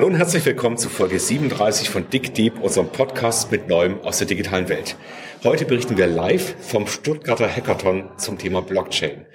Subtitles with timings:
[0.00, 4.16] Hallo und herzlich willkommen zu Folge 37 von Dick Deep, unserem Podcast mit Neuem aus
[4.16, 4.96] der digitalen Welt.
[5.44, 9.26] Heute berichten wir live vom Stuttgarter Hackathon zum Thema Blockchain.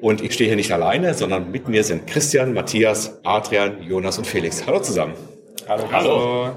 [0.00, 4.26] Und ich stehe hier nicht alleine, sondern mit mir sind Christian, Matthias, Adrian, Jonas und
[4.26, 4.66] Felix.
[4.66, 5.12] Hallo zusammen.
[5.68, 5.92] Hallo.
[5.92, 6.50] Hallo.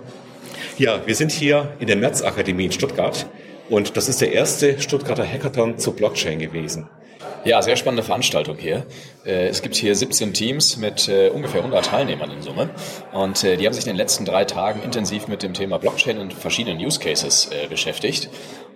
[0.77, 3.25] Ja, wir sind hier in der März-Akademie in Stuttgart
[3.69, 6.87] und das ist der erste Stuttgarter Hackathon zur Blockchain gewesen.
[7.43, 8.85] Ja, sehr spannende Veranstaltung hier.
[9.25, 12.69] Äh, es gibt hier 17 Teams mit äh, ungefähr 100 Teilnehmern in Summe.
[13.13, 16.19] Und äh, die haben sich in den letzten drei Tagen intensiv mit dem Thema Blockchain
[16.19, 18.29] und verschiedenen Use Cases beschäftigt.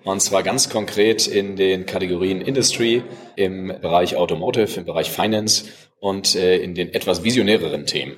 [0.04, 3.04] Und zwar ganz konkret in den Kategorien Industry,
[3.36, 5.66] im Bereich Automotive, im Bereich Finance
[6.00, 8.18] und in den etwas visionäreren Themen.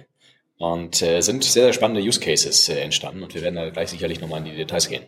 [0.58, 4.40] Und sind sehr, sehr spannende Use Cases entstanden und wir werden da gleich sicherlich nochmal
[4.40, 5.04] in die Details gehen.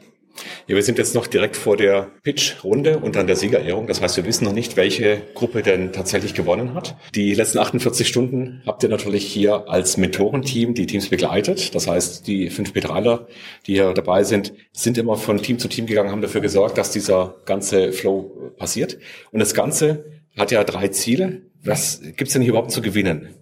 [0.67, 3.87] Ja, wir sind jetzt noch direkt vor der Pitch-Runde und dann der Siegerehrung.
[3.87, 6.95] Das heißt, wir wissen noch nicht, welche Gruppe denn tatsächlich gewonnen hat.
[7.15, 11.73] Die letzten 48 Stunden habt ihr natürlich hier als Mentorenteam die Teams begleitet.
[11.75, 13.27] Das heißt, die fünf Betraler,
[13.67, 16.91] die hier dabei sind, sind immer von Team zu Team gegangen, haben dafür gesorgt, dass
[16.91, 18.97] dieser ganze Flow passiert.
[19.31, 20.05] Und das Ganze
[20.37, 21.41] hat ja drei Ziele.
[21.63, 23.35] Was gibt's denn hier überhaupt zu gewinnen?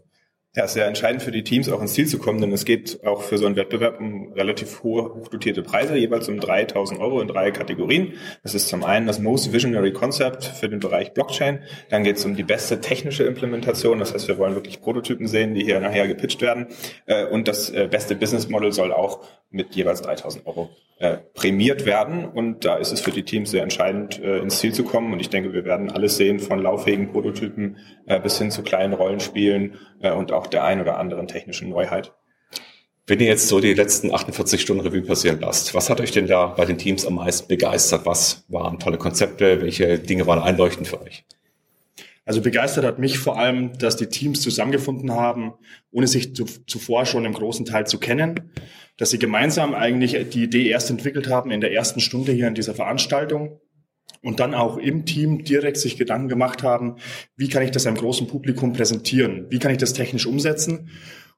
[0.57, 3.05] Ja, ist ja entscheidend für die Teams auch ins Ziel zu kommen, denn es geht
[3.05, 7.27] auch für so einen Wettbewerb um relativ hohe, hochdotierte Preise, jeweils um 3000 Euro in
[7.27, 8.13] drei Kategorien.
[8.41, 11.59] Das ist zum einen das Most Visionary Concept für den Bereich Blockchain.
[11.89, 13.99] Dann geht es um die beste technische Implementation.
[13.99, 16.69] Das heißt, wir wollen wirklich Prototypen sehen, die hier nachher gepitcht werden.
[17.05, 19.19] Äh, und das äh, beste Business Model soll auch
[19.51, 22.25] mit jeweils 3000 Euro äh, prämiert werden.
[22.25, 25.13] Und da ist es für die Teams sehr entscheidend, ins Ziel zu kommen.
[25.13, 27.77] Und ich denke, wir werden alles sehen von lauffähigen Prototypen
[28.23, 32.13] bis hin zu kleinen Rollenspielen und auch der ein oder anderen technischen Neuheit.
[33.09, 36.27] Wenn ihr jetzt so die letzten 48 Stunden Revue passieren lasst, was hat euch denn
[36.27, 38.05] da bei den Teams am meisten begeistert?
[38.05, 39.61] Was waren tolle Konzepte?
[39.61, 41.23] Welche Dinge waren einleuchtend für euch?
[42.25, 45.53] Also begeistert hat mich vor allem, dass die Teams zusammengefunden haben,
[45.91, 48.51] ohne sich zu, zuvor schon im großen Teil zu kennen,
[48.97, 52.55] dass sie gemeinsam eigentlich die Idee erst entwickelt haben in der ersten Stunde hier in
[52.55, 53.61] dieser Veranstaltung
[54.21, 56.97] und dann auch im Team direkt sich Gedanken gemacht haben,
[57.35, 59.47] wie kann ich das einem großen Publikum präsentieren?
[59.49, 60.89] Wie kann ich das technisch umsetzen?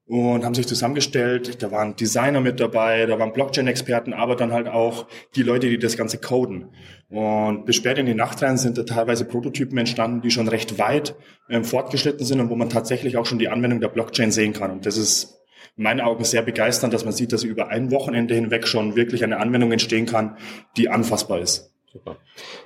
[0.06, 4.68] Und haben sich zusammengestellt, da waren Designer mit dabei, da waren Blockchain-Experten, aber dann halt
[4.68, 6.69] auch die Leute, die das Ganze coden.
[7.09, 10.80] Und bis spät in die Nacht rein sind da teilweise Prototypen entstanden, die schon recht
[10.80, 11.16] weit
[11.47, 14.72] ähm, fortgeschritten sind und wo man tatsächlich auch schon die Anwendung der Blockchain sehen kann.
[14.72, 15.44] Und das ist
[15.78, 19.24] in meinen Augen sehr begeisternd, dass man sieht, dass über ein Wochenende hinweg schon wirklich
[19.24, 20.38] eine Anwendung entstehen kann,
[20.75, 21.72] die anfassbar ist.
[21.91, 22.17] Super.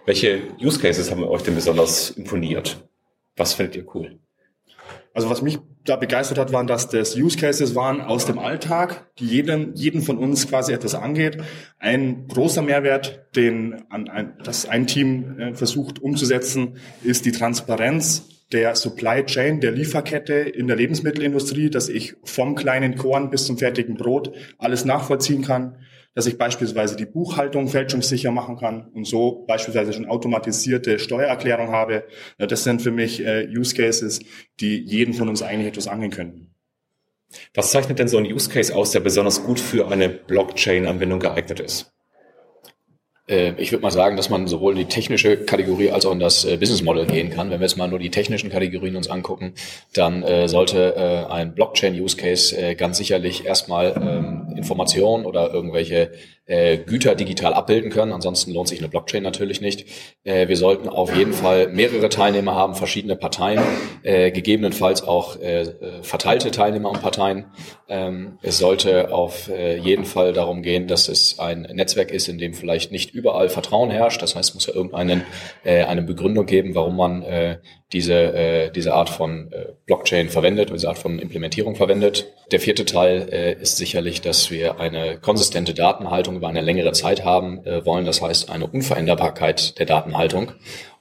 [0.05, 2.87] Welche Use Cases haben euch denn besonders imponiert?
[3.37, 4.19] Was findet ihr cool?
[5.13, 9.11] Also was mich da begeistert hat, waren, dass das Use Cases waren aus dem Alltag,
[9.19, 11.37] die jeden, jeden von uns quasi etwas angeht.
[11.77, 18.27] Ein großer Mehrwert, den an ein, das ein Team äh, versucht umzusetzen, ist die Transparenz
[18.51, 23.57] der Supply Chain, der Lieferkette in der Lebensmittelindustrie, dass ich vom kleinen Korn bis zum
[23.57, 25.77] fertigen Brot alles nachvollziehen kann
[26.15, 32.05] dass ich beispielsweise die Buchhaltung fälschungssicher machen kann und so beispielsweise schon automatisierte Steuererklärung habe.
[32.37, 34.19] Das sind für mich äh, Use Cases,
[34.59, 36.55] die jeden von uns eigentlich etwas angehen können.
[37.53, 41.59] Was zeichnet denn so ein Use Case aus, der besonders gut für eine Blockchain-Anwendung geeignet
[41.59, 41.92] ist?
[43.27, 46.19] Äh, ich würde mal sagen, dass man sowohl in die technische Kategorie als auch in
[46.19, 47.49] das äh, Business Model gehen kann.
[47.49, 49.53] Wenn wir jetzt mal nur die technischen Kategorien uns angucken,
[49.93, 55.53] dann äh, sollte äh, ein Blockchain Use Case äh, ganz sicherlich erstmal ähm, Informationen oder
[55.53, 56.11] irgendwelche
[56.45, 58.11] äh, Güter digital abbilden können.
[58.11, 59.85] Ansonsten lohnt sich eine Blockchain natürlich nicht.
[60.23, 63.61] Äh, wir sollten auf jeden Fall mehrere Teilnehmer haben, verschiedene Parteien,
[64.03, 67.45] äh, gegebenenfalls auch äh, äh, verteilte Teilnehmer und Parteien.
[67.87, 72.37] Ähm, es sollte auf äh, jeden Fall darum gehen, dass es ein Netzwerk ist, in
[72.37, 74.21] dem vielleicht nicht überall Vertrauen herrscht.
[74.21, 75.25] Das heißt, es muss ja irgendeine
[75.63, 77.13] äh, eine Begründung geben, warum man
[77.91, 79.51] diese, diese Art von
[79.85, 82.27] Blockchain verwendet, diese Art von Implementierung verwendet.
[82.51, 87.65] Der vierte Teil ist sicherlich, dass wir eine konsistente Datenhaltung über eine längere Zeit haben
[87.65, 88.05] äh, wollen.
[88.05, 90.51] Das heißt, eine Unveränderbarkeit der Datenhaltung.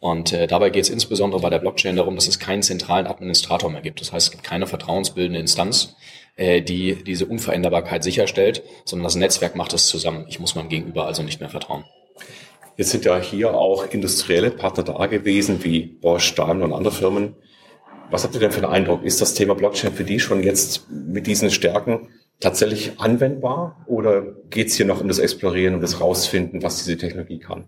[0.01, 3.71] Und äh, dabei geht es insbesondere bei der Blockchain darum, dass es keinen zentralen Administrator
[3.71, 4.01] mehr gibt.
[4.01, 5.97] Das heißt, es gibt keine vertrauensbildende Instanz,
[6.37, 10.27] äh, die diese Unveränderbarkeit sicherstellt, sondern das Netzwerk macht es zusammen.
[10.29, 11.85] Ich muss meinem Gegenüber also nicht mehr vertrauen.
[12.77, 17.37] Jetzt sind ja hier auch industrielle Partner da gewesen, wie Bosch, Daimler und andere Firmen.
[18.11, 19.05] Was habt ihr denn für einen Eindruck?
[19.05, 22.09] Ist das Thema Blockchain für die schon jetzt mit diesen Stärken
[22.43, 26.99] tatsächlich anwendbar oder geht es hier noch um das Explorieren und das Rausfinden, was diese
[26.99, 27.65] Technologie kann?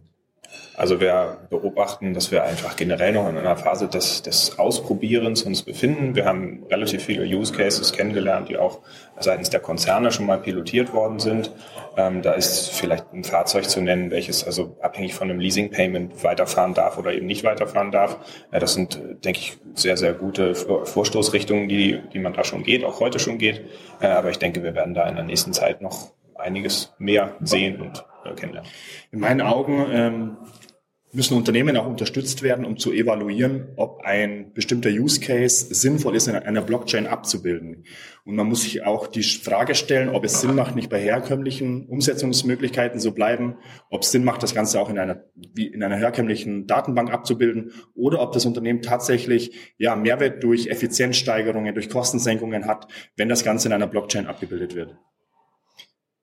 [0.77, 5.63] Also wir beobachten, dass wir einfach generell noch in einer Phase des, des Ausprobierens uns
[5.63, 6.17] befinden.
[6.17, 8.81] Wir haben relativ viele Use Cases kennengelernt, die auch
[9.21, 11.53] seitens der Konzerne schon mal pilotiert worden sind.
[11.97, 16.25] Ähm, da ist vielleicht ein Fahrzeug zu nennen, welches also abhängig von einem Leasing Payment
[16.25, 18.19] weiterfahren darf oder eben nicht weiterfahren darf.
[18.53, 22.85] Ja, das sind, denke ich, sehr, sehr gute Vorstoßrichtungen, die, die man da schon geht,
[22.85, 23.63] auch heute schon geht.
[24.01, 27.81] Äh, aber ich denke, wir werden da in der nächsten Zeit noch einiges mehr sehen
[27.81, 28.71] und äh, kennenlernen.
[29.13, 30.37] In meinen Augen ähm,
[31.15, 36.29] müssen Unternehmen auch unterstützt werden, um zu evaluieren, ob ein bestimmter Use Case sinnvoll ist,
[36.29, 37.85] in einer Blockchain abzubilden.
[38.25, 41.87] Und man muss sich auch die Frage stellen, ob es Sinn macht, nicht bei herkömmlichen
[41.87, 43.57] Umsetzungsmöglichkeiten zu bleiben,
[43.91, 47.73] ob es Sinn macht, das Ganze auch in einer, wie in einer herkömmlichen Datenbank abzubilden
[47.95, 53.69] oder ob das Unternehmen tatsächlich ja, Mehrwert durch Effizienzsteigerungen, durch Kostensenkungen hat, wenn das Ganze
[53.69, 54.97] in einer Blockchain abgebildet wird.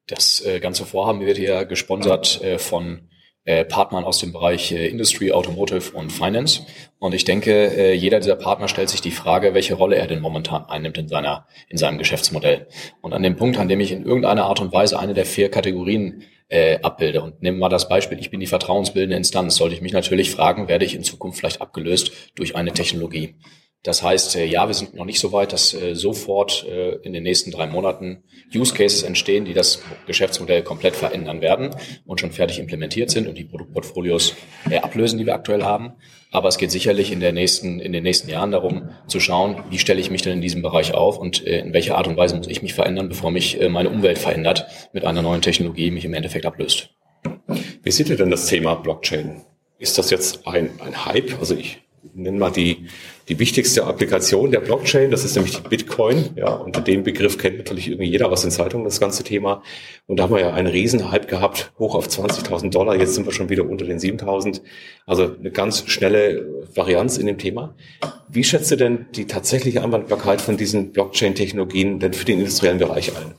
[0.08, 3.11] Das äh, ganze Vorhaben wird ja gesponsert äh, von
[3.44, 6.66] äh, Partnern aus dem Bereich äh, Industry, Automotive und Finance.
[7.00, 10.20] Und ich denke, äh, jeder dieser Partner stellt sich die Frage, welche Rolle er denn
[10.20, 12.68] momentan einnimmt in seiner, in seinem Geschäftsmodell.
[13.02, 15.50] Und an dem Punkt, an dem ich in irgendeiner Art und Weise eine der vier
[15.50, 17.22] Kategorien äh, abbilde.
[17.22, 20.32] Und nehmen wir mal das Beispiel, ich bin die vertrauensbildende Instanz, sollte ich mich natürlich
[20.32, 23.36] fragen, werde ich in Zukunft vielleicht abgelöst durch eine Technologie.
[23.84, 27.14] Das heißt, äh, ja, wir sind noch nicht so weit, dass äh, sofort äh, in
[27.14, 28.24] den nächsten drei Monaten
[28.54, 31.72] Use Cases entstehen, die das Geschäftsmodell komplett verändern werden
[32.06, 34.36] und schon fertig implementiert sind und die Produktportfolios
[34.82, 35.94] ablösen, die wir aktuell haben.
[36.32, 39.80] Aber es geht sicherlich in, der nächsten, in den nächsten Jahren darum, zu schauen, wie
[39.80, 42.48] stelle ich mich denn in diesem Bereich auf und in welcher Art und Weise muss
[42.48, 46.46] ich mich verändern, bevor mich meine Umwelt verändert mit einer neuen Technologie, mich im Endeffekt
[46.46, 46.90] ablöst.
[47.84, 49.42] Wie seht ihr denn das Thema Blockchain?
[49.78, 51.38] Ist das jetzt ein, ein Hype?
[51.40, 51.82] Also ich
[52.14, 52.88] nenne mal die
[53.32, 56.32] die wichtigste Applikation der Blockchain, das ist nämlich die Bitcoin.
[56.36, 59.64] Ja, unter dem Begriff kennt natürlich irgendwie jeder aus den Zeitungen, das ganze Thema.
[60.06, 62.98] Und da haben wir ja einen Riesenhype gehabt, hoch auf 20.000 Dollar.
[62.98, 64.60] Jetzt sind wir schon wieder unter den 7.000.
[65.06, 67.74] Also eine ganz schnelle Varianz in dem Thema.
[68.28, 73.16] Wie schätzt du denn die tatsächliche Anwendbarkeit von diesen Blockchain-Technologien denn für den industriellen Bereich
[73.16, 73.36] ein?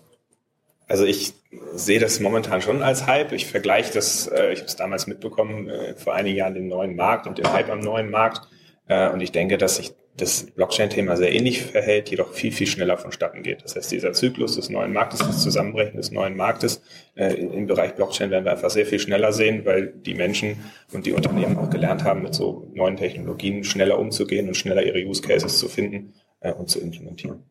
[0.89, 1.35] Also ich
[1.75, 3.33] sehe das momentan schon als Hype.
[3.33, 6.97] Ich vergleiche das, äh, ich habe es damals mitbekommen, äh, vor einigen Jahren den neuen
[6.97, 8.49] Markt und den Hype am neuen Markt.
[8.89, 12.99] Äh, und ich denke, dass sich das Blockchain-Thema sehr ähnlich verhält, jedoch viel, viel schneller
[12.99, 13.65] vonstatten geht.
[13.65, 16.83] Das heißt, dieser Zyklus des neuen Marktes, das Zusammenbrechen des neuen Marktes
[17.15, 21.07] äh, im Bereich Blockchain werden wir einfach sehr viel schneller sehen, weil die Menschen und
[21.07, 25.23] die Unternehmen auch gelernt haben, mit so neuen Technologien schneller umzugehen und schneller ihre Use
[25.23, 27.45] Cases zu finden äh, und zu implementieren.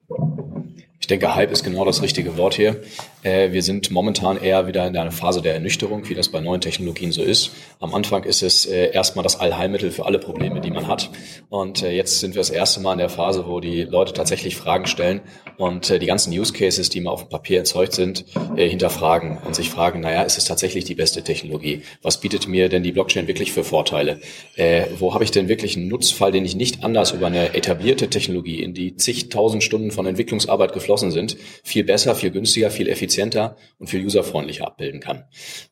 [1.11, 2.79] Ich denke, Hype ist genau das richtige Wort hier.
[3.21, 6.61] Äh, wir sind momentan eher wieder in einer Phase der Ernüchterung, wie das bei neuen
[6.61, 7.51] Technologien so ist.
[7.81, 11.09] Am Anfang ist es äh, erstmal das Allheilmittel für alle Probleme, die man hat.
[11.49, 14.55] Und äh, jetzt sind wir das erste Mal in der Phase, wo die Leute tatsächlich
[14.55, 15.19] Fragen stellen
[15.57, 18.25] und die ganzen Use Cases, die mal auf dem Papier erzeugt sind,
[18.55, 21.83] hinterfragen und sich fragen, naja, ist es tatsächlich die beste Technologie?
[22.01, 24.19] Was bietet mir denn die Blockchain wirklich für Vorteile?
[24.97, 28.63] Wo habe ich denn wirklich einen Nutzfall, den ich nicht anders über eine etablierte Technologie,
[28.63, 33.55] in die zigtausend Stunden von Entwicklungsarbeit geflossen geschlossen sind, viel besser, viel günstiger, viel effizienter
[33.79, 35.23] und viel userfreundlicher abbilden kann.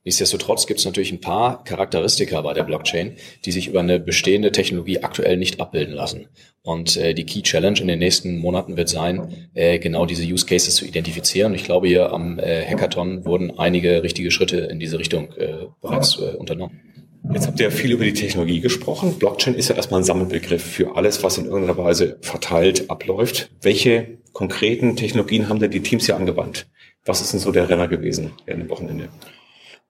[0.03, 3.15] Nichtsdestotrotz gibt es natürlich ein paar Charakteristika bei der Blockchain,
[3.45, 6.27] die sich über eine bestehende Technologie aktuell nicht abbilden lassen.
[6.61, 10.45] Und äh, die Key Challenge in den nächsten Monaten wird sein, äh, genau diese Use
[10.45, 11.53] Cases zu identifizieren.
[11.55, 16.19] Ich glaube, hier am äh, Hackathon wurden einige richtige Schritte in diese Richtung äh, bereits
[16.19, 16.88] äh, unternommen.
[17.31, 19.19] Jetzt habt ihr ja viel über die Technologie gesprochen.
[19.19, 23.51] Blockchain ist ja erstmal ein Sammelbegriff für alles, was in irgendeiner Weise verteilt abläuft.
[23.61, 26.67] Welche konkreten Technologien haben denn die Teams hier angewandt?
[27.05, 29.09] Was ist denn so der Renner gewesen während dem Wochenende?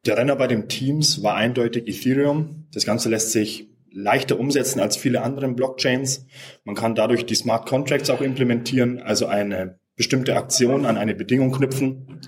[0.06, 2.68] Der Renner bei den Teams war eindeutig Ethereum.
[2.74, 6.26] Das Ganze lässt sich leichter umsetzen als viele andere Blockchains.
[6.66, 11.52] Man kann dadurch die Smart Contracts auch implementieren, also eine bestimmte Aktion an eine Bedingung
[11.52, 12.22] knüpfen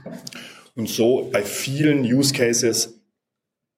[0.76, 3.01] und so bei vielen Use Cases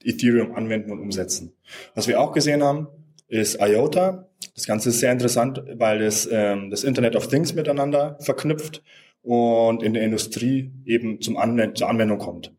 [0.03, 1.53] Ethereum anwenden und umsetzen.
[1.95, 2.87] Was wir auch gesehen haben,
[3.27, 4.27] ist IOTA.
[4.55, 8.83] Das Ganze ist sehr interessant, weil es ähm, das Internet of Things miteinander verknüpft
[9.21, 12.53] und in der Industrie eben zum Anwend zur Anwendung kommt.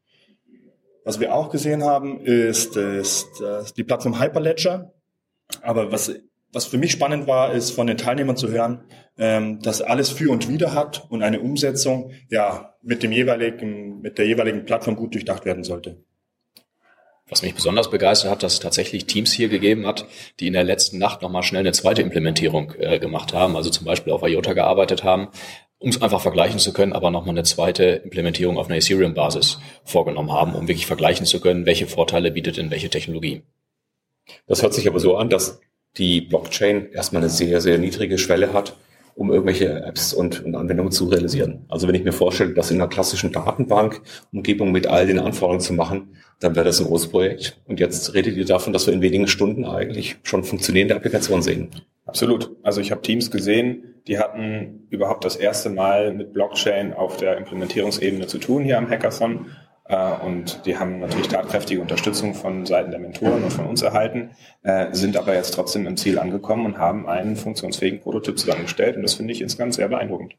[1.05, 4.95] Was wir auch gesehen haben, ist, ist, ist die Plattform Hyperledger.
[5.61, 6.15] Aber was,
[6.51, 8.85] was für mich spannend war, ist von den Teilnehmern zu hören,
[9.19, 14.17] ähm, dass alles für und wider hat und eine Umsetzung ja mit dem jeweiligen, mit
[14.17, 16.03] der jeweiligen Plattform gut durchdacht werden sollte.
[17.35, 20.07] Was mich besonders begeistert hat, dass es tatsächlich Teams hier gegeben hat,
[20.39, 23.85] die in der letzten Nacht nochmal schnell eine zweite Implementierung äh, gemacht haben, also zum
[23.87, 25.27] Beispiel auf IOTA gearbeitet haben,
[25.81, 30.31] um es einfach vergleichen zu können, aber nochmal eine zweite Implementierung auf einer Ethereum-Basis vorgenommen
[30.31, 33.43] haben, um wirklich vergleichen zu können, welche Vorteile bietet denn welche Technologie.
[34.47, 35.61] Das hört sich aber so an, dass
[35.97, 38.77] die Blockchain erstmal eine sehr, sehr niedrige Schwelle hat,
[39.15, 41.65] um irgendwelche Apps und, und Anwendungen zu realisieren.
[41.69, 45.73] Also wenn ich mir vorstelle, das in einer klassischen Datenbank-Umgebung mit all den Anforderungen zu
[45.73, 47.61] machen, dann wäre das ein großes Projekt.
[47.67, 51.71] Und jetzt redet ihr davon, dass wir in wenigen Stunden eigentlich schon funktionierende Applikationen sehen.
[52.07, 52.51] Absolut.
[52.63, 57.39] Also ich habe Teams gesehen, die hatten überhaupt das erste Mal mit Blockchain auf der
[57.39, 59.47] Implementierungsebene zu tun hier am Hackathon.
[59.87, 64.31] Äh, und die haben natürlich tatkräftige Unterstützung von Seiten der Mentoren und von uns erhalten,
[64.63, 68.97] äh, sind aber jetzt trotzdem im Ziel angekommen und haben einen funktionsfähigen Prototyp zusammengestellt.
[68.97, 70.35] Und das finde ich insgesamt sehr beeindruckend.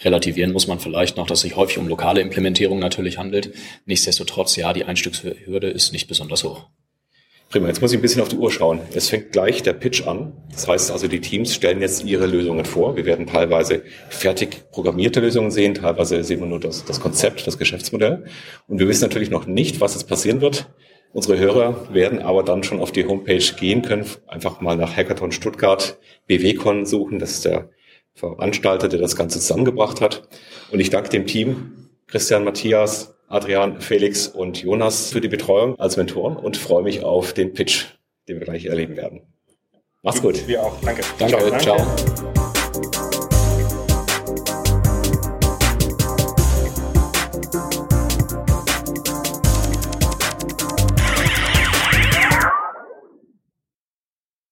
[0.00, 3.54] Relativieren muss man vielleicht noch, dass sich häufig um lokale Implementierung natürlich handelt.
[3.86, 6.66] Nichtsdestotrotz, ja, die Einstiegshürde ist nicht besonders hoch.
[7.52, 8.80] Prima, jetzt muss ich ein bisschen auf die Uhr schauen.
[8.94, 10.32] Es fängt gleich der Pitch an.
[10.52, 12.96] Das heißt also, die Teams stellen jetzt ihre Lösungen vor.
[12.96, 17.58] Wir werden teilweise fertig programmierte Lösungen sehen, teilweise sehen wir nur das, das Konzept, das
[17.58, 18.24] Geschäftsmodell.
[18.68, 20.70] Und wir wissen natürlich noch nicht, was jetzt passieren wird.
[21.12, 25.30] Unsere Hörer werden aber dann schon auf die Homepage gehen können, einfach mal nach Hackathon
[25.30, 27.18] Stuttgart BWCon suchen.
[27.18, 27.68] Das ist der
[28.14, 30.26] Veranstalter, der das Ganze zusammengebracht hat.
[30.70, 35.96] Und ich danke dem Team, Christian, Matthias, Adrian, Felix und Jonas für die Betreuung als
[35.96, 37.86] Mentoren und freue mich auf den Pitch,
[38.28, 39.22] den wir gleich erleben werden.
[40.02, 40.46] Mach's gut.
[40.46, 40.78] Wir auch.
[40.82, 41.02] Danke.
[41.18, 41.58] Danke.
[41.58, 41.76] ciao.
[41.76, 42.31] ciao.